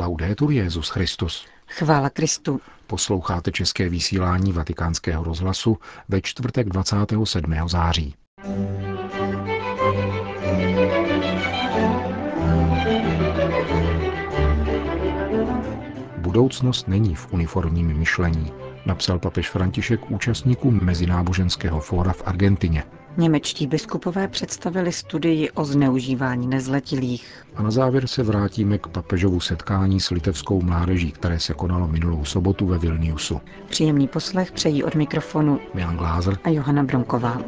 Laudetur 0.00 0.52
Jezus 0.52 0.88
Christus. 0.88 1.46
Chvála 1.68 2.10
Kristu. 2.10 2.60
Posloucháte 2.86 3.52
české 3.52 3.88
vysílání 3.88 4.52
Vatikánského 4.52 5.24
rozhlasu 5.24 5.78
ve 6.08 6.20
čtvrtek 6.20 6.68
27. 6.68 7.54
září. 7.66 8.14
Budoucnost 16.18 16.88
není 16.88 17.14
v 17.14 17.32
uniformním 17.32 17.98
myšlení, 17.98 18.52
napsal 18.86 19.18
papež 19.18 19.50
František 19.50 20.10
účastníkům 20.10 20.80
Mezináboženského 20.82 21.80
fóra 21.80 22.12
v 22.12 22.22
Argentině. 22.26 22.84
Němečtí 23.16 23.66
biskupové 23.66 24.28
představili 24.28 24.92
studii 24.92 25.50
o 25.50 25.64
zneužívání 25.64 26.46
nezletilých. 26.46 27.44
A 27.56 27.62
na 27.62 27.70
závěr 27.70 28.06
se 28.06 28.22
vrátíme 28.22 28.78
k 28.78 28.86
papežovu 28.86 29.40
setkání 29.40 30.00
s 30.00 30.10
litevskou 30.10 30.62
mládeží, 30.62 31.12
které 31.12 31.40
se 31.40 31.54
konalo 31.54 31.88
minulou 31.88 32.24
sobotu 32.24 32.66
ve 32.66 32.78
Vilniusu. 32.78 33.40
Příjemný 33.68 34.08
poslech 34.08 34.52
přejí 34.52 34.84
od 34.84 34.94
mikrofonu 34.94 35.60
Jan 35.74 35.96
Glázer 35.96 36.38
a 36.44 36.48
Johana 36.48 36.82
Bronková. 36.82 37.42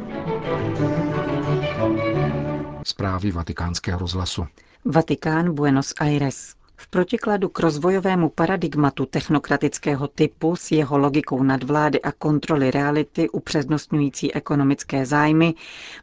Zprávy 2.83 3.31
vatikánského 3.31 3.99
rozhlasu. 3.99 4.45
Vatikán 4.85 5.55
Buenos 5.55 5.93
Aires. 5.99 6.55
V 6.83 6.87
protikladu 6.87 7.49
k 7.49 7.59
rozvojovému 7.59 8.29
paradigmatu 8.29 9.05
technokratického 9.05 10.07
typu 10.07 10.55
s 10.55 10.71
jeho 10.71 10.97
logikou 10.97 11.43
nadvlády 11.43 12.01
a 12.01 12.11
kontroly 12.11 12.71
reality 12.71 13.29
upřednostňující 13.29 14.33
ekonomické 14.33 15.05
zájmy 15.05 15.53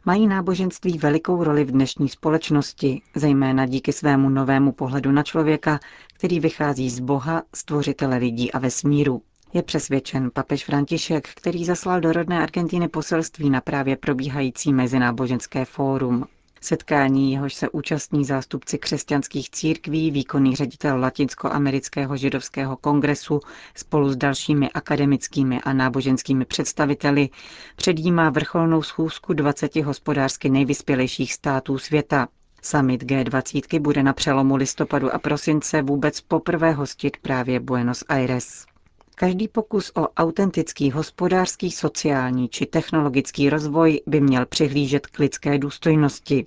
mají 0.05 0.27
náboženství 0.27 0.97
velikou 0.97 1.43
roli 1.43 1.63
v 1.63 1.71
dnešní 1.71 2.09
společnosti, 2.09 3.01
zejména 3.15 3.65
díky 3.65 3.93
svému 3.93 4.29
novému 4.29 4.71
pohledu 4.71 5.11
na 5.11 5.23
člověka, 5.23 5.79
který 6.13 6.39
vychází 6.39 6.89
z 6.89 6.99
Boha, 6.99 7.43
stvořitele 7.55 8.17
lidí 8.17 8.51
a 8.51 8.59
vesmíru. 8.59 9.21
Je 9.53 9.63
přesvědčen 9.63 10.31
papež 10.33 10.65
František, 10.65 11.29
který 11.35 11.65
zaslal 11.65 12.01
do 12.01 12.11
rodné 12.11 12.43
Argentiny 12.43 12.87
poselství 12.87 13.49
na 13.49 13.61
právě 13.61 13.95
probíhající 13.95 14.73
mezináboženské 14.73 15.65
fórum. 15.65 16.25
Setkání, 16.63 17.31
jehož 17.31 17.53
se 17.53 17.69
účastní 17.69 18.25
zástupci 18.25 18.77
křesťanských 18.77 19.49
církví, 19.49 20.11
výkonný 20.11 20.55
ředitel 20.55 20.99
Latinskoamerického 20.99 22.17
židovského 22.17 22.77
kongresu 22.77 23.39
spolu 23.75 24.09
s 24.09 24.15
dalšími 24.15 24.69
akademickými 24.71 25.61
a 25.61 25.73
náboženskými 25.73 26.45
představiteli, 26.45 27.29
předjímá 27.75 28.29
vrcholnou 28.29 28.81
schůzku 28.81 29.33
20 29.33 29.75
hospodářsky 29.75 30.49
nejvyspělejších 30.49 31.33
států 31.33 31.77
světa. 31.77 32.27
Summit 32.61 33.03
G20 33.03 33.79
bude 33.79 34.03
na 34.03 34.13
přelomu 34.13 34.55
listopadu 34.55 35.13
a 35.15 35.19
prosince 35.19 35.81
vůbec 35.81 36.21
poprvé 36.21 36.71
hostit 36.71 37.17
právě 37.17 37.59
Buenos 37.59 38.03
Aires. 38.09 38.70
Každý 39.15 39.47
pokus 39.47 39.91
o 39.95 40.07
autentický 40.07 40.91
hospodářský, 40.91 41.71
sociální 41.71 42.49
či 42.49 42.65
technologický 42.65 43.49
rozvoj 43.49 44.01
by 44.07 44.21
měl 44.21 44.45
přihlížet 44.45 45.07
k 45.07 45.19
lidské 45.19 45.57
důstojnosti. 45.57 46.45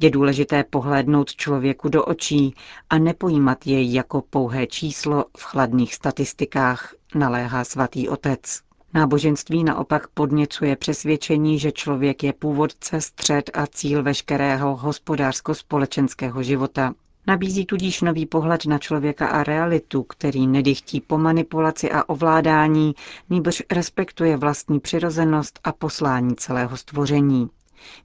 Je 0.00 0.10
důležité 0.10 0.64
pohlédnout 0.64 1.34
člověku 1.34 1.88
do 1.88 2.04
očí 2.04 2.54
a 2.90 2.98
nepojímat 2.98 3.66
jej 3.66 3.92
jako 3.92 4.22
pouhé 4.30 4.66
číslo 4.66 5.24
v 5.36 5.42
chladných 5.42 5.94
statistikách, 5.94 6.94
naléhá 7.14 7.64
svatý 7.64 8.08
otec. 8.08 8.60
Náboženství 8.94 9.64
naopak 9.64 10.08
podněcuje 10.08 10.76
přesvědčení, 10.76 11.58
že 11.58 11.72
člověk 11.72 12.22
je 12.22 12.32
původce, 12.32 13.00
střed 13.00 13.50
a 13.54 13.66
cíl 13.66 14.02
veškerého 14.02 14.76
hospodářsko-společenského 14.76 16.42
života. 16.42 16.94
Nabízí 17.30 17.66
tudíž 17.66 18.00
nový 18.00 18.26
pohled 18.26 18.66
na 18.66 18.78
člověka 18.78 19.26
a 19.26 19.42
realitu, 19.44 20.02
který 20.02 20.46
nedychtí 20.46 21.00
po 21.00 21.18
manipulaci 21.18 21.90
a 21.90 22.08
ovládání, 22.08 22.94
nýbrž 23.30 23.62
respektuje 23.70 24.36
vlastní 24.36 24.80
přirozenost 24.80 25.60
a 25.64 25.72
poslání 25.72 26.36
celého 26.36 26.76
stvoření. 26.76 27.50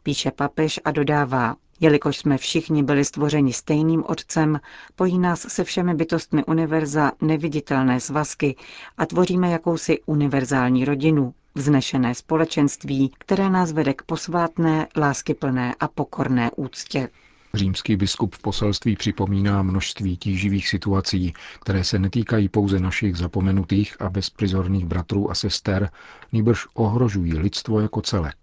Píše 0.04 0.32
papež 0.32 0.80
a 0.86 0.92
dodává, 0.92 1.56
jelikož 1.80 2.18
jsme 2.18 2.38
všichni 2.38 2.84
byli 2.84 3.06
stvořeni 3.06 3.54
stejným 3.54 4.04
otcem, 4.08 4.60
pojí 4.96 5.20
nás 5.20 5.40
se 5.40 5.64
všemi 5.64 5.94
bytostmi 5.94 6.46
univerza 6.46 7.12
neviditelné 7.22 8.00
svazky 8.00 8.56
a 8.98 9.06
tvoříme 9.06 9.52
jakousi 9.52 10.00
univerzální 10.06 10.86
rodinu, 10.86 11.34
vznešené 11.56 12.16
společenství, 12.16 13.12
které 13.18 13.50
nás 13.50 13.72
vede 13.72 13.94
k 13.94 14.02
posvátné, 14.02 14.88
láskyplné 14.98 15.76
a 15.80 15.88
pokorné 15.88 16.52
úctě. 16.56 17.10
Římský 17.56 17.96
biskup 17.96 18.36
v 18.36 18.42
poselství 18.42 18.96
připomíná 18.96 19.64
množství 19.64 20.18
tíživých 20.18 20.68
situací, 20.68 21.34
které 21.62 21.84
se 21.84 22.00
netýkají 22.00 22.50
pouze 22.50 22.80
našich 22.80 23.16
zapomenutých 23.16 24.02
a 24.02 24.10
bezprizorných 24.10 24.86
bratrů 24.86 25.32
a 25.32 25.36
sester, 25.36 25.90
nýbrž 26.32 26.68
ohrožují 26.74 27.34
lidstvo 27.34 27.80
jako 27.80 28.02
celek. 28.02 28.36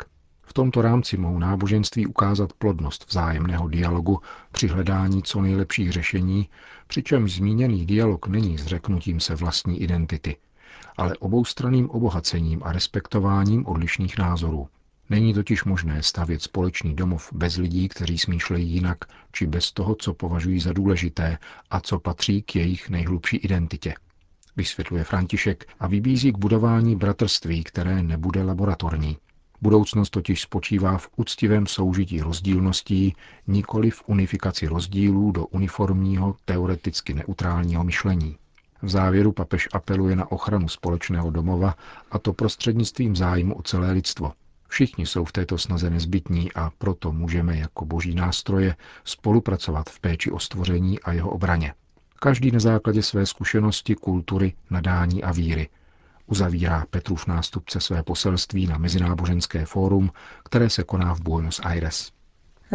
V 0.42 0.52
tomto 0.52 0.82
rámci 0.82 1.16
mohou 1.16 1.38
náboženství 1.38 2.06
ukázat 2.06 2.52
plodnost 2.52 3.06
vzájemného 3.08 3.68
dialogu 3.68 4.20
při 4.52 4.68
hledání 4.68 5.22
co 5.22 5.40
nejlepších 5.40 5.92
řešení, 5.92 6.48
přičemž 6.86 7.34
zmíněný 7.34 7.86
dialog 7.86 8.26
není 8.26 8.58
zřeknutím 8.58 9.20
se 9.20 9.34
vlastní 9.34 9.82
identity, 9.82 10.36
ale 10.96 11.16
oboustranným 11.16 11.90
obohacením 11.90 12.62
a 12.64 12.72
respektováním 12.72 13.66
odlišných 13.66 14.18
názorů. 14.18 14.68
Není 15.12 15.34
totiž 15.34 15.64
možné 15.64 16.02
stavět 16.02 16.42
společný 16.42 16.96
domov 16.96 17.32
bez 17.32 17.56
lidí, 17.56 17.88
kteří 17.88 18.18
smýšlejí 18.18 18.70
jinak, 18.70 18.98
či 19.32 19.46
bez 19.46 19.72
toho, 19.72 19.94
co 19.94 20.14
považují 20.14 20.60
za 20.60 20.72
důležité 20.72 21.38
a 21.70 21.80
co 21.80 21.98
patří 21.98 22.42
k 22.42 22.56
jejich 22.56 22.90
nejhlubší 22.90 23.36
identitě. 23.36 23.94
Vysvětluje 24.56 25.04
František 25.04 25.68
a 25.80 25.86
vybízí 25.86 26.32
k 26.32 26.38
budování 26.38 26.96
bratrství, 26.96 27.64
které 27.64 28.02
nebude 28.02 28.42
laboratorní. 28.42 29.16
Budoucnost 29.62 30.10
totiž 30.10 30.40
spočívá 30.40 30.98
v 30.98 31.08
úctivém 31.16 31.66
soužití 31.66 32.20
rozdílností, 32.20 33.16
nikoli 33.46 33.90
v 33.90 34.02
unifikaci 34.06 34.66
rozdílů 34.66 35.32
do 35.32 35.46
uniformního, 35.46 36.36
teoreticky 36.44 37.14
neutrálního 37.14 37.84
myšlení. 37.84 38.36
V 38.82 38.88
závěru 38.88 39.32
papež 39.32 39.68
apeluje 39.72 40.16
na 40.16 40.32
ochranu 40.32 40.68
společného 40.68 41.30
domova, 41.30 41.74
a 42.10 42.18
to 42.18 42.32
prostřednictvím 42.32 43.16
zájmu 43.16 43.54
o 43.54 43.62
celé 43.62 43.92
lidstvo. 43.92 44.32
Všichni 44.72 45.06
jsou 45.06 45.24
v 45.24 45.32
této 45.32 45.58
snaze 45.58 45.90
nezbytní 45.90 46.52
a 46.52 46.70
proto 46.78 47.12
můžeme 47.12 47.56
jako 47.56 47.84
boží 47.84 48.14
nástroje 48.14 48.76
spolupracovat 49.04 49.90
v 49.90 50.00
péči 50.00 50.30
o 50.30 50.38
stvoření 50.38 51.00
a 51.00 51.12
jeho 51.12 51.30
obraně. 51.30 51.74
Každý 52.20 52.50
na 52.50 52.60
základě 52.60 53.02
své 53.02 53.26
zkušenosti, 53.26 53.94
kultury, 53.94 54.54
nadání 54.70 55.22
a 55.22 55.32
víry. 55.32 55.68
Uzavírá 56.26 56.86
Petrův 56.90 57.26
nástupce 57.26 57.80
své 57.80 58.02
poselství 58.02 58.66
na 58.66 58.78
Mezináboženské 58.78 59.66
fórum, 59.66 60.10
které 60.44 60.70
se 60.70 60.82
koná 60.84 61.14
v 61.14 61.20
Buenos 61.20 61.60
Aires. 61.64 62.12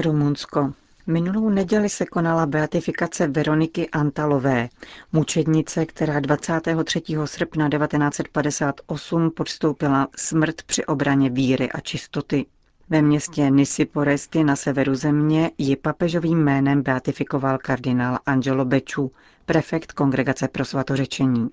Rumunsko. 0.03 0.73
Minulou 1.09 1.49
neděli 1.49 1.89
se 1.89 2.05
konala 2.05 2.45
beatifikace 2.45 3.27
Veroniky 3.27 3.89
Antalové, 3.89 4.69
mučednice, 5.13 5.85
která 5.85 6.19
23. 6.19 7.01
srpna 7.25 7.69
1958 7.69 9.31
podstoupila 9.31 10.07
smrt 10.15 10.61
při 10.61 10.85
obraně 10.85 11.29
víry 11.29 11.71
a 11.71 11.79
čistoty. 11.79 12.45
Ve 12.89 13.01
městě 13.01 13.49
Nisiporesty 13.49 14.43
na 14.43 14.55
severu 14.55 14.95
země 14.95 15.51
ji 15.57 15.75
papežovým 15.75 16.43
jménem 16.43 16.81
beatifikoval 16.81 17.57
kardinál 17.57 18.17
Angelo 18.25 18.65
Beču, 18.65 19.11
prefekt 19.45 19.91
Kongregace 19.91 20.47
pro 20.47 20.65
svatořečení. 20.65 21.49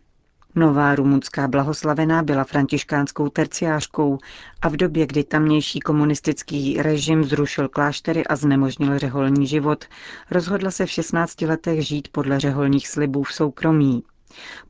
Nová 0.57 0.95
rumunská 0.95 1.49
blahoslavená 1.49 2.23
byla 2.23 2.45
františkánskou 2.45 3.29
terciářkou 3.29 4.19
a 4.63 4.69
v 4.69 4.77
době, 4.77 5.07
kdy 5.07 5.25
tamnější 5.25 5.81
komunistický 5.81 6.83
režim 6.83 7.25
zrušil 7.25 7.69
kláštery 7.69 8.27
a 8.27 8.37
znemožnil 8.37 8.99
řeholní 8.99 9.47
život, 9.47 9.85
rozhodla 10.31 10.71
se 10.71 10.87
v 10.87 10.91
16 10.91 11.41
letech 11.41 11.87
žít 11.87 12.09
podle 12.13 12.41
řeholních 12.41 12.89
slibů 12.89 13.23
v 13.23 13.33
soukromí. 13.33 14.03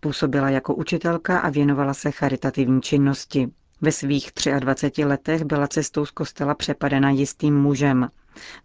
Působila 0.01 0.51
jako 0.51 0.75
učitelka 0.75 1.39
a 1.39 1.51
věnovala 1.51 1.95
se 1.95 2.11
charitativní 2.11 2.83
činnosti. 2.83 3.49
Ve 3.81 3.93
svých 3.93 4.31
23 4.59 5.05
letech 5.05 5.45
byla 5.45 5.69
cestou 5.69 6.07
z 6.07 6.11
kostela 6.11 6.55
přepadena 6.55 7.11
jistým 7.11 7.57
mužem. 7.57 8.09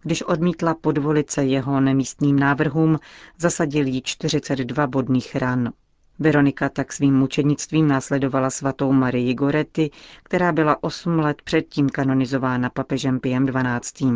Když 0.02 0.22
odmítla 0.22 0.74
podvolit 0.74 1.30
se 1.30 1.44
jeho 1.44 1.80
nemístným 1.80 2.38
návrhům, 2.38 2.98
zasadil 3.38 3.86
jí 3.86 4.02
42 4.02 4.86
bodných 4.86 5.36
ran. 5.36 5.72
Veronika 6.20 6.68
tak 6.68 6.92
svým 6.92 7.14
mučednictvím 7.14 7.88
následovala 7.88 8.50
svatou 8.50 8.92
Marii 8.92 9.34
Goretti, 9.34 9.90
která 10.22 10.52
byla 10.52 10.82
osm 10.82 11.18
let 11.18 11.42
předtím 11.42 11.88
kanonizována 11.88 12.70
papežem 12.70 13.20
Piem 13.20 13.46
XII. 13.46 14.10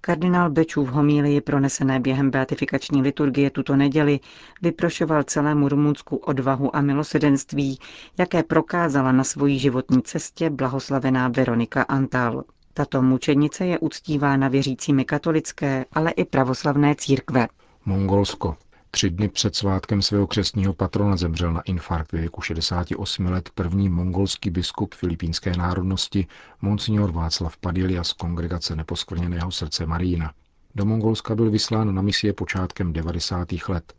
Kardinál 0.00 0.50
Bečův 0.50 0.88
homílii 0.88 1.40
pronesené 1.40 2.00
během 2.00 2.30
beatifikační 2.30 3.02
liturgie 3.02 3.50
tuto 3.50 3.76
neděli 3.76 4.20
vyprošoval 4.62 5.22
celému 5.22 5.68
Rumunsku 5.68 6.16
odvahu 6.16 6.76
a 6.76 6.80
milosedenství, 6.80 7.78
jaké 8.18 8.42
prokázala 8.42 9.12
na 9.12 9.24
svojí 9.24 9.58
životní 9.58 10.02
cestě 10.02 10.50
blahoslavená 10.50 11.28
Veronika 11.28 11.82
Antal. 11.82 12.44
Tato 12.74 13.02
mučednice 13.02 13.66
je 13.66 13.78
uctívána 13.78 14.48
věřícími 14.48 15.04
katolické, 15.04 15.84
ale 15.92 16.10
i 16.10 16.24
pravoslavné 16.24 16.94
církve. 16.94 17.48
Mongolsko. 17.84 18.56
Tři 18.92 19.10
dny 19.10 19.28
před 19.28 19.56
svátkem 19.56 20.02
svého 20.02 20.26
křestního 20.26 20.74
patrona 20.74 21.16
zemřel 21.16 21.52
na 21.52 21.60
infarkt 21.60 22.12
ve 22.12 22.20
věku 22.20 22.40
68 22.40 23.26
let 23.26 23.50
první 23.54 23.88
mongolský 23.88 24.50
biskup 24.50 24.94
filipínské 24.94 25.52
národnosti 25.56 26.26
Monsignor 26.62 27.12
Václav 27.12 27.56
Padilla 27.56 28.04
z 28.04 28.12
kongregace 28.12 28.76
neposkvrněného 28.76 29.50
srdce 29.50 29.86
Marína. 29.86 30.32
Do 30.74 30.84
Mongolska 30.84 31.34
byl 31.34 31.50
vyslán 31.50 31.94
na 31.94 32.02
misie 32.02 32.32
počátkem 32.32 32.92
90. 32.92 33.48
let. 33.68 33.94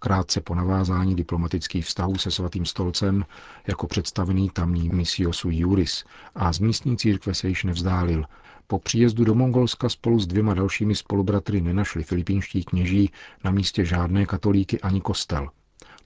Krátce 0.00 0.40
po 0.40 0.54
navázání 0.54 1.14
diplomatických 1.14 1.86
vztahů 1.86 2.18
se 2.18 2.30
svatým 2.30 2.66
stolcem 2.66 3.24
jako 3.66 3.86
představený 3.86 4.50
tamní 4.50 4.88
misiosu 4.88 5.50
Juris 5.50 6.04
a 6.34 6.52
z 6.52 6.58
místní 6.58 6.96
církve 6.96 7.34
se 7.34 7.48
již 7.48 7.64
nevzdálil. 7.64 8.24
Po 8.72 8.78
příjezdu 8.78 9.24
do 9.24 9.34
Mongolska 9.34 9.88
spolu 9.88 10.20
s 10.20 10.26
dvěma 10.26 10.54
dalšími 10.54 10.94
spolubratry 10.94 11.60
nenašli 11.60 12.02
filipínští 12.02 12.64
kněží 12.64 13.10
na 13.44 13.50
místě 13.50 13.84
žádné 13.84 14.26
katolíky 14.26 14.80
ani 14.80 15.00
kostel. 15.00 15.48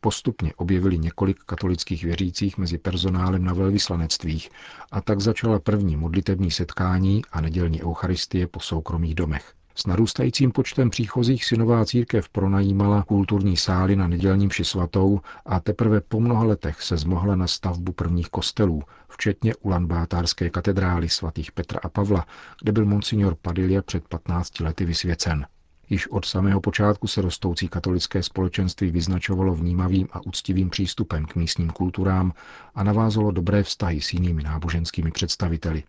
Postupně 0.00 0.54
objevili 0.56 0.98
několik 0.98 1.36
katolických 1.46 2.04
věřících 2.04 2.58
mezi 2.58 2.78
personálem 2.78 3.44
na 3.44 3.52
velvyslanectvích 3.54 4.50
a 4.92 5.00
tak 5.00 5.20
začala 5.20 5.58
první 5.58 5.96
modlitební 5.96 6.50
setkání 6.50 7.22
a 7.32 7.40
nedělní 7.40 7.82
eucharistie 7.82 8.46
po 8.46 8.60
soukromých 8.60 9.14
domech. 9.14 9.54
S 9.78 9.86
narůstajícím 9.86 10.52
počtem 10.52 10.90
příchozích 10.90 11.44
si 11.44 11.56
nová 11.56 11.84
církev 11.84 12.28
pronajímala 12.28 13.02
kulturní 13.02 13.56
sály 13.56 13.96
na 13.96 14.08
nedělním 14.08 14.50
svatou 14.62 15.20
a 15.46 15.60
teprve 15.60 16.00
po 16.00 16.20
mnoha 16.20 16.44
letech 16.44 16.82
se 16.82 16.96
zmohla 16.96 17.36
na 17.36 17.46
stavbu 17.46 17.92
prvních 17.92 18.28
kostelů, 18.28 18.82
včetně 19.08 19.54
ulanbátárské 19.54 20.50
katedrály 20.50 21.08
svatých 21.08 21.52
Petra 21.52 21.80
a 21.82 21.88
Pavla, 21.88 22.26
kde 22.62 22.72
byl 22.72 22.84
monsignor 22.84 23.36
Padilla 23.42 23.82
před 23.82 24.08
15 24.08 24.60
lety 24.60 24.84
vysvěcen. 24.84 25.46
Již 25.90 26.08
od 26.08 26.24
samého 26.24 26.60
počátku 26.60 27.06
se 27.06 27.22
rostoucí 27.22 27.68
katolické 27.68 28.22
společenství 28.22 28.90
vyznačovalo 28.90 29.54
vnímavým 29.54 30.08
a 30.12 30.26
úctivým 30.26 30.70
přístupem 30.70 31.24
k 31.24 31.34
místním 31.34 31.70
kulturám 31.70 32.32
a 32.74 32.84
navázalo 32.84 33.30
dobré 33.30 33.62
vztahy 33.62 34.00
s 34.00 34.12
jinými 34.12 34.42
náboženskými 34.42 35.10
představiteli. 35.10 35.82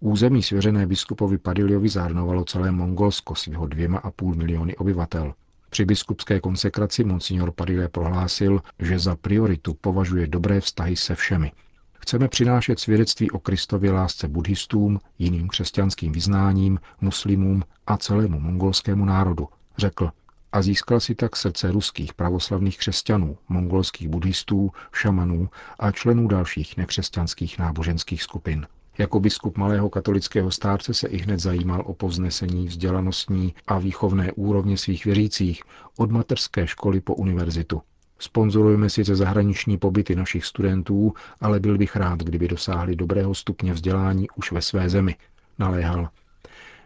Území 0.00 0.42
svěřené 0.42 0.86
biskupovi 0.86 1.38
Padiliovi 1.38 1.88
zahrnovalo 1.88 2.44
celé 2.44 2.70
Mongolsko 2.70 3.34
s 3.34 3.46
jeho 3.46 3.66
dvěma 3.66 3.98
a 3.98 4.10
půl 4.10 4.34
miliony 4.34 4.76
obyvatel. 4.76 5.34
Při 5.70 5.84
biskupské 5.84 6.40
konsekraci 6.40 7.04
monsignor 7.04 7.52
Padille 7.52 7.88
prohlásil, 7.88 8.62
že 8.78 8.98
za 8.98 9.16
prioritu 9.16 9.74
považuje 9.74 10.26
dobré 10.26 10.60
vztahy 10.60 10.96
se 10.96 11.14
všemi. 11.14 11.52
Chceme 11.98 12.28
přinášet 12.28 12.80
svědectví 12.80 13.30
o 13.30 13.38
Kristově 13.38 13.92
lásce 13.92 14.28
buddhistům, 14.28 14.98
jiným 15.18 15.48
křesťanským 15.48 16.12
vyznáním, 16.12 16.78
muslimům 17.00 17.62
a 17.86 17.96
celému 17.96 18.40
mongolskému 18.40 19.04
národu, 19.04 19.48
řekl 19.78 20.10
a 20.52 20.62
získal 20.62 21.00
si 21.00 21.14
tak 21.14 21.36
srdce 21.36 21.70
ruských 21.70 22.14
pravoslavných 22.14 22.78
křesťanů, 22.78 23.38
mongolských 23.48 24.08
buddhistů, 24.08 24.70
šamanů 24.92 25.48
a 25.78 25.90
členů 25.90 26.28
dalších 26.28 26.76
nekřesťanských 26.76 27.58
náboženských 27.58 28.22
skupin. 28.22 28.66
Jako 28.98 29.20
biskup 29.20 29.58
malého 29.58 29.90
katolického 29.90 30.50
stárce 30.50 30.94
se 30.94 31.08
i 31.08 31.18
hned 31.18 31.40
zajímal 31.40 31.82
o 31.86 31.94
povznesení 31.94 32.66
vzdělanostní 32.66 33.54
a 33.66 33.78
výchovné 33.78 34.32
úrovně 34.32 34.78
svých 34.78 35.04
věřících 35.04 35.62
od 35.98 36.10
mateřské 36.10 36.66
školy 36.66 37.00
po 37.00 37.14
univerzitu. 37.14 37.82
Sponzorujeme 38.18 38.90
sice 38.90 39.16
zahraniční 39.16 39.78
pobyty 39.78 40.16
našich 40.16 40.44
studentů, 40.44 41.14
ale 41.40 41.60
byl 41.60 41.78
bych 41.78 41.96
rád, 41.96 42.18
kdyby 42.18 42.48
dosáhli 42.48 42.96
dobrého 42.96 43.34
stupně 43.34 43.72
vzdělání 43.72 44.26
už 44.36 44.52
ve 44.52 44.62
své 44.62 44.88
zemi, 44.88 45.16
naléhal. 45.58 46.08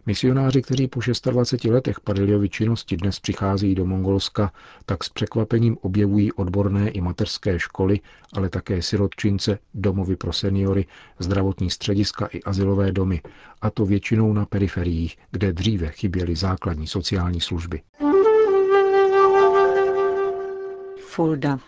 Misionáři, 0.07 0.63
kteří 0.63 0.89
po 0.89 1.01
26 1.31 1.71
letech 1.71 2.01
Padiliovi 2.01 2.49
činnosti 2.49 2.97
dnes 2.97 3.21
přicházejí 3.21 3.75
do 3.75 3.87
Mongolska, 3.87 4.53
tak 4.87 5.05
s 5.05 5.09
překvapením 5.09 5.77
objevují 5.81 6.33
odborné 6.33 6.91
i 6.91 7.01
mateřské 7.01 7.59
školy, 7.59 8.01
ale 8.33 8.49
také 8.49 8.83
sirotčince, 8.83 9.59
domovy 9.75 10.17
pro 10.17 10.33
seniory, 10.33 10.87
zdravotní 11.19 11.71
střediska 11.71 12.27
i 12.27 12.43
asilové 12.43 12.93
domy, 12.93 13.21
a 13.63 13.71
to 13.71 13.87
většinou 13.87 14.33
na 14.33 14.47
periferiích, 14.47 15.17
kde 15.31 15.53
dříve 15.53 15.91
chyběly 15.91 16.37
základní 16.37 16.87
sociální 16.87 17.41
služby. 17.41 17.81
Fulda. 20.99 21.59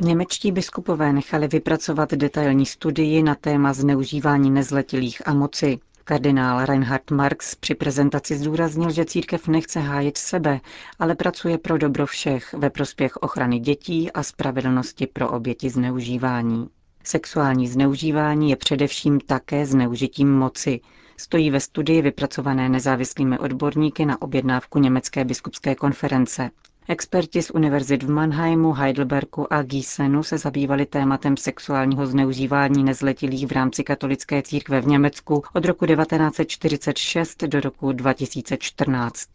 Němečtí 0.00 0.52
biskupové 0.52 1.12
nechali 1.12 1.48
vypracovat 1.48 2.14
detailní 2.14 2.66
studii 2.66 3.22
na 3.22 3.34
téma 3.34 3.72
zneužívání 3.72 4.50
nezletilých 4.50 5.28
a 5.28 5.34
moci. 5.34 5.78
Kardinál 6.08 6.64
Reinhard 6.66 7.10
Marx 7.10 7.54
při 7.54 7.74
prezentaci 7.74 8.36
zdůraznil, 8.36 8.90
že 8.90 9.04
církev 9.04 9.48
nechce 9.48 9.80
hájit 9.80 10.18
sebe, 10.18 10.60
ale 10.98 11.14
pracuje 11.14 11.58
pro 11.58 11.78
dobro 11.78 12.06
všech 12.06 12.54
ve 12.54 12.70
prospěch 12.70 13.16
ochrany 13.16 13.58
dětí 13.58 14.12
a 14.12 14.22
spravedlnosti 14.22 15.06
pro 15.06 15.30
oběti 15.30 15.70
zneužívání. 15.70 16.68
Sexuální 17.04 17.68
zneužívání 17.68 18.50
je 18.50 18.56
především 18.56 19.20
také 19.20 19.66
zneužitím 19.66 20.32
moci, 20.32 20.80
stojí 21.16 21.50
ve 21.50 21.60
studii 21.60 22.02
vypracované 22.02 22.68
nezávislými 22.68 23.38
odborníky 23.38 24.06
na 24.06 24.22
objednávku 24.22 24.78
Německé 24.78 25.24
biskupské 25.24 25.74
konference. 25.74 26.50
Experti 26.90 27.42
z 27.42 27.50
univerzit 27.50 28.02
v 28.02 28.10
Mannheimu, 28.10 28.72
Heidelbergu 28.72 29.52
a 29.52 29.62
Gießenu 29.62 30.22
se 30.22 30.38
zabývali 30.38 30.86
tématem 30.86 31.36
sexuálního 31.36 32.06
zneužívání 32.06 32.84
nezletilých 32.84 33.46
v 33.46 33.52
rámci 33.52 33.84
katolické 33.84 34.42
církve 34.42 34.80
v 34.80 34.86
Německu 34.86 35.42
od 35.54 35.64
roku 35.64 35.86
1946 35.86 37.42
do 37.44 37.60
roku 37.60 37.92
2014. 37.92 39.28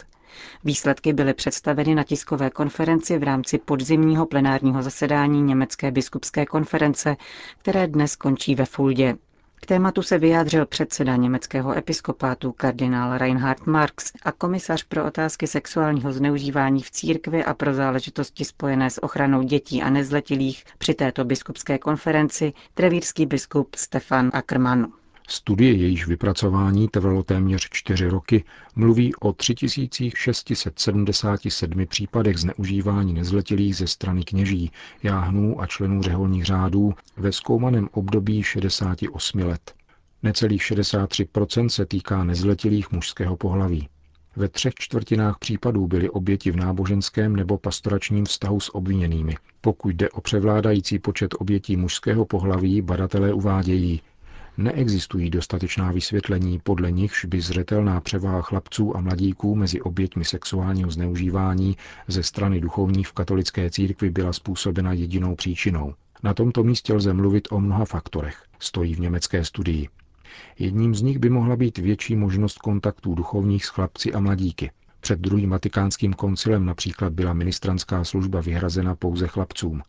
Výsledky 0.63 1.13
byly 1.13 1.33
představeny 1.33 1.95
na 1.95 2.03
tiskové 2.03 2.49
konferenci 2.49 3.17
v 3.17 3.23
rámci 3.23 3.57
podzimního 3.57 4.25
plenárního 4.25 4.83
zasedání 4.83 5.41
Německé 5.41 5.91
biskupské 5.91 6.45
konference, 6.45 7.15
které 7.61 7.87
dnes 7.87 8.15
končí 8.15 8.55
ve 8.55 8.65
Fuldě. 8.65 9.15
K 9.63 9.65
tématu 9.65 10.01
se 10.01 10.17
vyjádřil 10.17 10.65
předseda 10.65 11.15
německého 11.15 11.77
episkopátu 11.77 12.51
kardinál 12.51 13.17
Reinhard 13.17 13.65
Marx 13.67 14.11
a 14.23 14.31
komisař 14.31 14.83
pro 14.83 15.05
otázky 15.05 15.47
sexuálního 15.47 16.13
zneužívání 16.13 16.81
v 16.83 16.91
církvi 16.91 17.43
a 17.45 17.53
pro 17.53 17.73
záležitosti 17.73 18.45
spojené 18.45 18.89
s 18.89 19.03
ochranou 19.03 19.41
dětí 19.43 19.81
a 19.81 19.89
nezletilých 19.89 20.63
při 20.77 20.93
této 20.93 21.25
biskupské 21.25 21.77
konferenci 21.77 22.53
trevírský 22.73 23.25
biskup 23.25 23.75
Stefan 23.75 24.29
Ackermann. 24.33 24.87
Studie 25.27 25.73
jejíž 25.73 26.07
vypracování 26.07 26.87
trvalo 26.87 27.23
téměř 27.23 27.67
čtyři 27.71 28.07
roky, 28.07 28.43
mluví 28.75 29.15
o 29.15 29.33
3677 29.33 31.85
případech 31.85 32.37
zneužívání 32.37 33.13
nezletilých 33.13 33.75
ze 33.75 33.87
strany 33.87 34.23
kněží, 34.23 34.71
jáhnů 35.03 35.61
a 35.61 35.67
členů 35.67 36.01
řeholních 36.01 36.45
řádů 36.45 36.93
ve 37.17 37.31
zkoumaném 37.31 37.89
období 37.91 38.43
68 38.43 39.39
let. 39.39 39.73
Necelých 40.23 40.61
63% 40.61 41.67
se 41.67 41.85
týká 41.85 42.23
nezletilých 42.23 42.91
mužského 42.91 43.37
pohlaví. 43.37 43.89
Ve 44.35 44.49
třech 44.49 44.73
čtvrtinách 44.73 45.39
případů 45.39 45.87
byly 45.87 46.09
oběti 46.09 46.51
v 46.51 46.55
náboženském 46.55 47.35
nebo 47.35 47.57
pastoračním 47.57 48.25
vztahu 48.25 48.59
s 48.59 48.75
obviněnými. 48.75 49.35
Pokud 49.61 49.89
jde 49.89 50.09
o 50.09 50.21
převládající 50.21 50.99
počet 50.99 51.35
obětí 51.39 51.77
mužského 51.77 52.25
pohlaví, 52.25 52.81
badatelé 52.81 53.33
uvádějí, 53.33 54.01
Neexistují 54.57 55.29
dostatečná 55.29 55.91
vysvětlení, 55.91 56.59
podle 56.63 56.91
nichž 56.91 57.25
by 57.25 57.41
zřetelná 57.41 58.01
převaha 58.01 58.41
chlapců 58.41 58.97
a 58.97 59.01
mladíků 59.01 59.55
mezi 59.55 59.81
oběťmi 59.81 60.25
sexuálního 60.25 60.91
zneužívání 60.91 61.77
ze 62.07 62.23
strany 62.23 62.59
duchovních 62.61 63.07
v 63.07 63.13
katolické 63.13 63.69
církvi 63.69 64.09
byla 64.09 64.33
způsobena 64.33 64.93
jedinou 64.93 65.35
příčinou. 65.35 65.93
Na 66.23 66.33
tomto 66.33 66.63
místě 66.63 66.93
lze 66.93 67.13
mluvit 67.13 67.47
o 67.51 67.59
mnoha 67.59 67.85
faktorech, 67.85 68.43
stojí 68.59 68.95
v 68.95 68.99
německé 68.99 69.45
studii. 69.45 69.89
Jedním 70.59 70.95
z 70.95 71.01
nich 71.01 71.19
by 71.19 71.29
mohla 71.29 71.55
být 71.55 71.77
větší 71.77 72.15
možnost 72.15 72.57
kontaktů 72.57 73.15
duchovních 73.15 73.65
s 73.65 73.69
chlapci 73.69 74.13
a 74.13 74.19
mladíky. 74.19 74.71
Před 74.99 75.19
druhým 75.19 75.49
vatikánským 75.49 76.13
koncilem 76.13 76.65
například 76.65 77.13
byla 77.13 77.33
ministranská 77.33 78.03
služba 78.03 78.41
vyhrazena 78.41 78.95
pouze 78.95 79.27
chlapcům. 79.27 79.81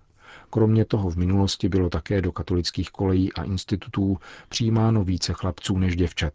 Kromě 0.51 0.85
toho 0.85 1.11
v 1.11 1.17
minulosti 1.17 1.69
bylo 1.69 1.91
také 1.91 2.23
do 2.23 2.33
katolických 2.33 2.91
kolejí 2.91 3.33
a 3.33 3.43
institutů 3.43 4.19
přijímáno 4.49 5.05
více 5.05 5.33
chlapců 5.33 5.79
než 5.79 5.97
děvčat. 5.97 6.33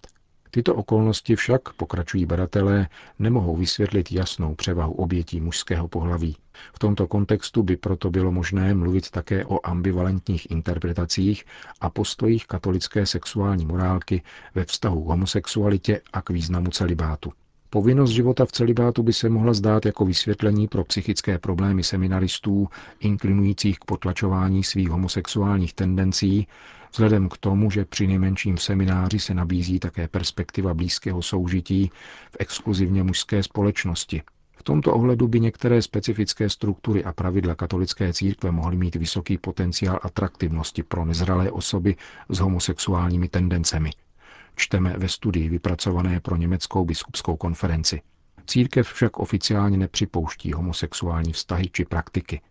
Tyto 0.51 0.75
okolnosti 0.75 1.35
však, 1.35 1.73
pokračují 1.73 2.25
badatelé, 2.25 2.87
nemohou 3.19 3.55
vysvětlit 3.55 4.11
jasnou 4.11 4.55
převahu 4.55 4.93
obětí 4.93 5.41
mužského 5.41 5.87
pohlaví. 5.87 6.37
V 6.73 6.79
tomto 6.79 7.07
kontextu 7.07 7.63
by 7.63 7.77
proto 7.77 8.09
bylo 8.09 8.31
možné 8.31 8.73
mluvit 8.73 9.11
také 9.11 9.45
o 9.45 9.67
ambivalentních 9.67 10.51
interpretacích 10.51 11.45
a 11.81 11.89
postojích 11.89 12.47
katolické 12.47 13.05
sexuální 13.05 13.65
morálky 13.65 14.23
ve 14.55 14.65
vztahu 14.65 15.03
k 15.03 15.07
homosexualitě 15.07 16.01
a 16.13 16.21
k 16.21 16.29
významu 16.29 16.69
celibátu. 16.69 17.31
Povinnost 17.71 18.11
života 18.11 18.45
v 18.45 18.51
celibátu 18.51 19.03
by 19.03 19.13
se 19.13 19.29
mohla 19.29 19.53
zdát 19.53 19.85
jako 19.85 20.05
vysvětlení 20.05 20.67
pro 20.67 20.83
psychické 20.83 21.39
problémy 21.39 21.83
seminaristů, 21.83 22.67
inklinujících 22.99 23.79
k 23.79 23.85
potlačování 23.85 24.63
svých 24.63 24.89
homosexuálních 24.89 25.73
tendencí, 25.73 26.47
vzhledem 26.91 27.29
k 27.29 27.37
tomu, 27.37 27.71
že 27.71 27.85
při 27.85 28.07
nejmenším 28.07 28.57
semináři 28.57 29.19
se 29.19 29.33
nabízí 29.33 29.79
také 29.79 30.07
perspektiva 30.07 30.73
blízkého 30.73 31.21
soužití 31.21 31.91
v 32.31 32.37
exkluzivně 32.39 33.03
mužské 33.03 33.43
společnosti. 33.43 34.21
V 34.57 34.63
tomto 34.63 34.93
ohledu 34.93 35.27
by 35.27 35.39
některé 35.39 35.81
specifické 35.81 36.49
struktury 36.49 37.03
a 37.03 37.13
pravidla 37.13 37.55
katolické 37.55 38.13
církve 38.13 38.51
mohly 38.51 38.77
mít 38.77 38.95
vysoký 38.95 39.37
potenciál 39.37 39.99
atraktivnosti 40.03 40.83
pro 40.83 41.05
nezralé 41.05 41.51
osoby 41.51 41.95
s 42.29 42.39
homosexuálními 42.39 43.27
tendencemi. 43.27 43.89
Čteme 44.55 44.93
ve 44.97 45.07
studii 45.07 45.49
vypracované 45.49 46.19
pro 46.19 46.35
německou 46.35 46.85
biskupskou 46.85 47.35
konferenci. 47.37 48.01
Církev 48.45 48.87
však 48.93 49.19
oficiálně 49.19 49.77
nepřipouští 49.77 50.53
homosexuální 50.53 51.33
vztahy 51.33 51.69
či 51.71 51.85
praktiky. 51.85 52.41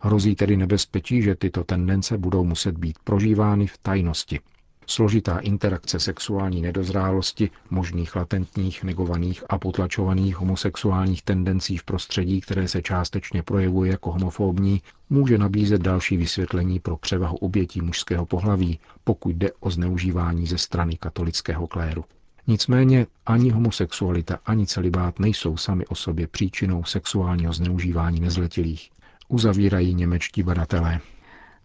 Hrozí 0.00 0.34
tedy 0.36 0.56
nebezpečí, 0.56 1.22
že 1.22 1.34
tyto 1.34 1.64
tendence 1.64 2.18
budou 2.18 2.44
muset 2.44 2.78
být 2.78 2.98
prožívány 3.04 3.66
v 3.66 3.78
tajnosti, 3.78 4.40
Složitá 4.88 5.38
interakce 5.38 6.00
sexuální 6.00 6.62
nedozrálosti, 6.62 7.50
možných 7.70 8.16
latentních, 8.16 8.84
negovaných 8.84 9.44
a 9.48 9.58
potlačovaných 9.58 10.36
homosexuálních 10.36 11.22
tendencí 11.22 11.76
v 11.76 11.84
prostředí, 11.84 12.40
které 12.40 12.68
se 12.68 12.82
částečně 12.82 13.42
projevuje 13.42 13.90
jako 13.90 14.12
homofobní, 14.12 14.82
může 15.10 15.38
nabízet 15.38 15.82
další 15.82 16.16
vysvětlení 16.16 16.80
pro 16.80 16.96
převahu 16.96 17.36
obětí 17.36 17.80
mužského 17.80 18.26
pohlaví, 18.26 18.78
pokud 19.04 19.34
jde 19.36 19.50
o 19.60 19.70
zneužívání 19.70 20.46
ze 20.46 20.58
strany 20.58 20.96
katolického 20.96 21.66
kléru. 21.66 22.04
Nicméně 22.46 23.06
ani 23.26 23.50
homosexualita, 23.50 24.38
ani 24.46 24.66
celibát 24.66 25.18
nejsou 25.18 25.56
sami 25.56 25.86
o 25.86 25.94
sobě 25.94 26.26
příčinou 26.26 26.84
sexuálního 26.84 27.52
zneužívání 27.52 28.20
nezletilých. 28.20 28.90
Uzavírají 29.28 29.94
němečtí 29.94 30.42
badatelé. 30.42 31.00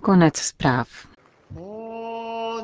Konec 0.02 0.38
zpráv. 0.38 1.11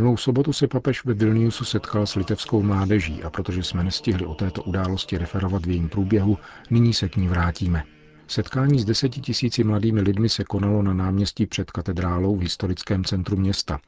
Minulou 0.00 0.16
sobotu 0.16 0.52
se 0.52 0.68
papež 0.68 1.04
ve 1.04 1.14
Vilniusu 1.14 1.64
setkal 1.64 2.06
s 2.06 2.14
litevskou 2.14 2.62
mládeží 2.62 3.22
a 3.22 3.30
protože 3.30 3.62
jsme 3.62 3.84
nestihli 3.84 4.26
o 4.26 4.34
této 4.34 4.62
události 4.62 5.18
referovat 5.18 5.66
v 5.66 5.68
jejím 5.68 5.88
průběhu, 5.88 6.38
nyní 6.70 6.94
se 6.94 7.08
k 7.08 7.16
ní 7.16 7.28
vrátíme. 7.28 7.84
Setkání 8.26 8.80
s 8.80 8.84
deseti 8.84 9.20
tisíci 9.20 9.64
mladými 9.64 10.00
lidmi 10.00 10.28
se 10.28 10.44
konalo 10.44 10.82
na 10.82 10.94
náměstí 10.94 11.46
před 11.46 11.70
katedrálou 11.70 12.36
v 12.36 12.40
historickém 12.40 13.04
centru 13.04 13.36
města. 13.36 13.80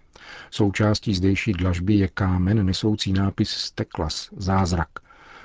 Součástí 0.50 1.14
zdejší 1.14 1.52
dlažby 1.52 1.94
je 1.94 2.08
kámen 2.08 2.66
nesoucí 2.66 3.12
nápis 3.12 3.50
Steklas, 3.50 4.28
zázrak. 4.36 4.88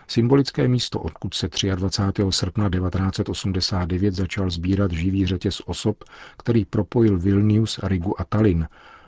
Symbolické 0.08 0.68
místo, 0.68 1.00
odkud 1.00 1.34
se 1.34 1.50
23. 1.76 2.24
srpna 2.30 2.70
1989 2.70 4.14
začal 4.14 4.50
sbírat 4.50 4.92
živý 4.92 5.26
řetěz 5.26 5.62
osob, 5.66 6.04
který 6.38 6.66
propojil 6.66 7.20
Vilnius, 7.20 7.80
Rigu 7.84 8.22
a 8.22 8.24
Tallinn, 8.24 8.68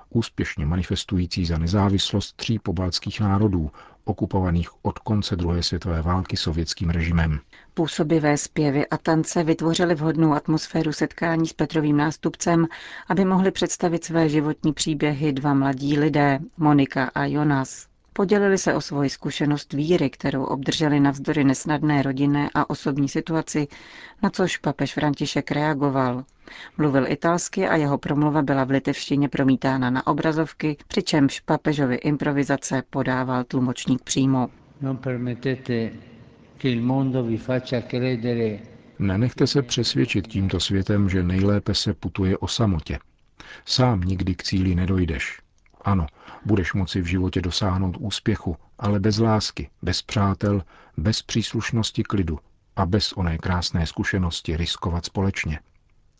úspěšně 0.09 0.65
manifestující 0.65 1.45
za 1.45 1.57
nezávislost 1.57 2.35
tří 2.35 2.59
pobaltských 2.59 3.19
národů, 3.19 3.71
okupovaných 4.05 4.85
od 4.85 4.99
konce 4.99 5.35
druhé 5.35 5.63
světové 5.63 6.01
války 6.01 6.37
sovětským 6.37 6.89
režimem. 6.89 7.39
Působivé 7.73 8.37
zpěvy 8.37 8.87
a 8.87 8.97
tance 8.97 9.43
vytvořily 9.43 9.95
vhodnou 9.95 10.33
atmosféru 10.33 10.93
setkání 10.93 11.47
s 11.47 11.53
Petrovým 11.53 11.97
nástupcem, 11.97 12.67
aby 13.07 13.25
mohli 13.25 13.51
představit 13.51 14.03
své 14.03 14.29
životní 14.29 14.73
příběhy 14.73 15.33
dva 15.33 15.53
mladí 15.53 15.99
lidé, 15.99 16.39
Monika 16.57 17.11
a 17.15 17.25
Jonas. 17.25 17.88
Podělili 18.19 18.57
se 18.57 18.73
o 18.73 18.81
svoji 18.81 19.09
zkušenost 19.09 19.73
víry, 19.73 20.09
kterou 20.09 20.43
obdrželi 20.43 20.99
navzdory 20.99 21.43
nesnadné 21.43 22.01
rodinné 22.01 22.49
a 22.53 22.69
osobní 22.69 23.09
situaci, 23.09 23.67
na 24.23 24.29
což 24.29 24.57
papež 24.57 24.93
František 24.93 25.51
reagoval. 25.51 26.23
Mluvil 26.77 27.07
italsky 27.07 27.67
a 27.67 27.75
jeho 27.75 27.97
promluva 27.97 28.41
byla 28.41 28.63
v 28.63 28.69
litevštině 28.69 29.29
promítána 29.29 29.89
na 29.89 30.07
obrazovky, 30.07 30.77
přičemž 30.87 31.39
papežovi 31.39 31.95
improvizace 31.95 32.83
podával 32.89 33.43
tlumočník 33.43 34.03
přímo. 34.03 34.49
Nenechte 38.99 39.47
se 39.47 39.61
přesvědčit 39.61 40.27
tímto 40.27 40.59
světem, 40.59 41.09
že 41.09 41.23
nejlépe 41.23 41.73
se 41.73 41.93
putuje 41.93 42.37
o 42.37 42.47
samotě. 42.47 42.99
Sám 43.65 44.01
nikdy 44.01 44.35
k 44.35 44.43
cíli 44.43 44.75
nedojdeš. 44.75 45.39
Ano, 45.89 46.07
budeš 46.45 46.73
moci 46.73 47.01
v 47.01 47.05
životě 47.05 47.41
dosáhnout 47.41 47.97
úspěchu, 47.99 48.57
ale 48.79 48.99
bez 48.99 49.19
lásky, 49.19 49.69
bez 49.81 50.01
přátel, 50.01 50.63
bez 50.97 51.21
příslušnosti 51.21 52.03
k 52.03 52.13
lidu 52.13 52.39
a 52.75 52.85
bez 52.85 53.13
oné 53.13 53.37
krásné 53.37 53.87
zkušenosti 53.87 54.57
riskovat 54.57 55.05
společně. 55.05 55.59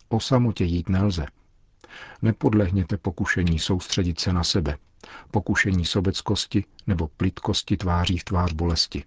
O 0.08 0.20
samotě 0.20 0.64
jít 0.64 0.88
nelze. 0.88 1.26
Nepodlehněte 2.22 2.96
pokušení 2.96 3.58
soustředit 3.58 4.20
se 4.20 4.32
na 4.32 4.44
sebe, 4.44 4.76
pokušení 5.30 5.84
sobeckosti 5.84 6.64
nebo 6.86 7.08
plitkosti 7.08 7.76
tváří 7.76 8.18
v 8.18 8.24
tvář 8.24 8.52
bolesti. 8.52 9.04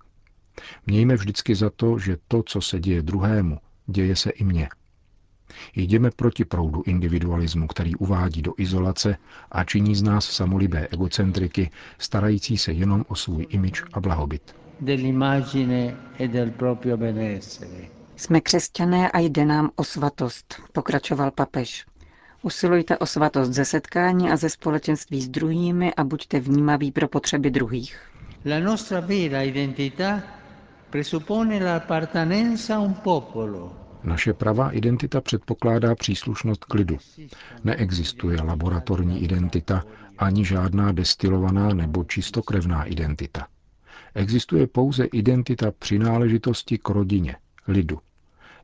Mějme 0.86 1.16
vždycky 1.16 1.56
za 1.56 1.70
to, 1.70 2.00
že 2.00 2.18
to, 2.28 2.44
co 2.44 2.62
se 2.62 2.80
děje 2.80 3.02
druhému, 3.02 3.58
děje 3.88 4.16
se 4.16 4.30
i 4.30 4.44
mně. 4.44 4.70
Jdeme 5.76 6.12
proti 6.12 6.46
proudu 6.46 6.84
individualismu, 6.86 7.68
který 7.68 7.96
uvádí 7.96 8.42
do 8.42 8.54
izolace 8.58 9.18
a 9.52 9.64
činí 9.64 9.96
z 9.96 10.04
nás 10.04 10.26
samolibé 10.26 10.88
egocentriky, 10.92 11.70
starající 11.98 12.58
se 12.58 12.72
jenom 12.72 13.06
o 13.08 13.16
svůj 13.16 13.48
imič 13.50 13.84
a 13.94 14.00
blahobyt. 14.00 14.56
E 16.20 17.40
Jsme 18.16 18.42
křesťané 18.42 19.12
a 19.12 19.20
jde 19.20 19.46
nám 19.46 19.70
o 19.76 19.84
svatost, 19.84 20.62
pokračoval 20.72 21.32
papež. 21.32 21.86
Usilujte 22.42 22.98
o 22.98 23.06
svatost 23.06 23.52
ze 23.52 23.66
setkání 23.66 24.30
a 24.32 24.36
ze 24.38 24.50
společenství 24.50 25.22
s 25.22 25.30
druhými 25.30 25.94
a 25.94 26.04
buďte 26.04 26.40
vnímaví 26.40 26.92
pro 26.92 27.08
potřeby 27.08 27.52
druhých. 27.52 28.00
La 28.46 28.60
nostra 28.60 29.00
vera 29.00 29.42
identità 29.44 30.22
presuppone 30.90 31.60
l'appartenenza 31.60 32.76
a 32.76 32.80
un 32.80 32.94
popolo, 32.94 33.83
naše 34.04 34.34
pravá 34.34 34.72
identita 34.72 35.22
předpokládá 35.22 35.96
příslušnost 35.96 36.66
k 36.66 36.74
lidu. 36.74 36.98
Neexistuje 37.64 38.42
laboratorní 38.42 39.24
identita 39.24 39.84
ani 40.18 40.46
žádná 40.46 40.92
destilovaná 40.92 41.74
nebo 41.74 42.04
čistokrevná 42.04 42.84
identita. 42.84 43.48
Existuje 44.16 44.68
pouze 44.68 45.06
identita 45.06 45.72
přináležitosti 45.80 46.78
k 46.78 46.90
rodině, 46.90 47.36
lidu. 47.68 48.00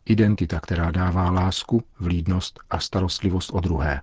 Identita, 0.06 0.60
která 0.60 0.92
dává 0.92 1.32
lásku, 1.32 1.84
vlídnost 2.00 2.60
a 2.70 2.80
starostlivost 2.80 3.52
o 3.54 3.60
druhé. 3.60 4.02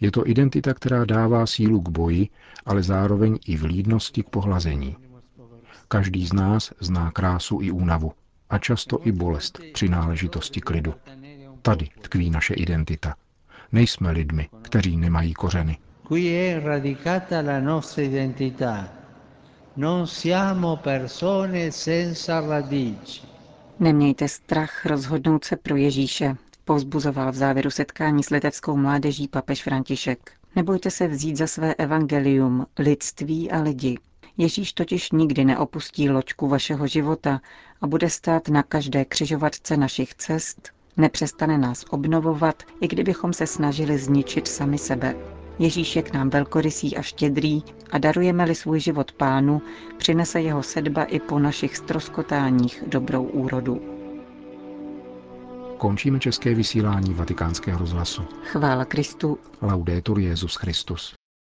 Je 0.00 0.10
to 0.10 0.28
identita, 0.28 0.74
která 0.74 1.04
dává 1.04 1.46
sílu 1.46 1.80
k 1.80 1.88
boji, 1.88 2.28
ale 2.66 2.82
zároveň 2.82 3.38
i 3.46 3.56
vlídnosti 3.56 4.22
k 4.22 4.28
pohlazení. 4.28 4.96
Každý 5.88 6.26
z 6.26 6.32
nás 6.32 6.72
zná 6.80 7.10
krásu 7.10 7.58
i 7.62 7.70
únavu 7.70 8.12
a 8.54 8.58
často 8.58 8.98
i 9.02 9.12
bolest 9.12 9.60
přináležitosti 9.72 10.60
k 10.60 10.70
lidu. 10.70 10.94
Tady 11.62 11.88
tkví 12.00 12.30
naše 12.30 12.54
identita. 12.54 13.14
Nejsme 13.72 14.10
lidmi, 14.10 14.48
kteří 14.62 14.96
nemají 14.96 15.34
kořeny. 15.34 15.78
Nemějte 23.80 24.28
strach 24.28 24.86
rozhodnout 24.86 25.44
se 25.44 25.56
pro 25.56 25.76
Ježíše, 25.76 26.36
povzbuzoval 26.64 27.32
v 27.32 27.34
závěru 27.34 27.70
setkání 27.70 28.22
s 28.22 28.30
litevskou 28.30 28.76
mládeží 28.76 29.28
papež 29.28 29.62
František. 29.62 30.32
Nebojte 30.56 30.90
se 30.90 31.08
vzít 31.08 31.36
za 31.36 31.46
své 31.46 31.74
evangelium, 31.74 32.66
lidství 32.78 33.50
a 33.50 33.62
lidi. 33.62 33.98
Ježíš 34.36 34.72
totiž 34.72 35.10
nikdy 35.10 35.44
neopustí 35.44 36.10
loďku 36.10 36.48
vašeho 36.48 36.86
života 36.86 37.40
a 37.80 37.86
bude 37.86 38.10
stát 38.10 38.48
na 38.48 38.62
každé 38.62 39.04
křižovatce 39.04 39.76
našich 39.76 40.14
cest, 40.14 40.70
nepřestane 40.96 41.58
nás 41.58 41.84
obnovovat, 41.90 42.62
i 42.80 42.88
kdybychom 42.88 43.32
se 43.32 43.46
snažili 43.46 43.98
zničit 43.98 44.48
sami 44.48 44.78
sebe. 44.78 45.16
Ježíš 45.58 45.96
je 45.96 46.02
k 46.02 46.12
nám 46.12 46.30
velkorysý 46.30 46.96
a 46.96 47.02
štědrý 47.02 47.62
a 47.90 47.98
darujeme-li 47.98 48.54
svůj 48.54 48.80
život 48.80 49.12
pánu, 49.12 49.62
přinese 49.96 50.40
jeho 50.40 50.62
sedba 50.62 51.04
i 51.04 51.20
po 51.20 51.38
našich 51.38 51.76
stroskotáních 51.76 52.82
dobrou 52.86 53.22
úrodu. 53.22 53.80
Končíme 55.78 56.20
české 56.20 56.54
vysílání 56.54 57.14
vatikánského 57.14 57.78
rozhlasu. 57.78 58.22
Chvála 58.44 58.84
Kristu. 58.84 59.38
Laudetur 59.62 60.18
Jezus 60.18 60.54
Christus. 60.54 61.14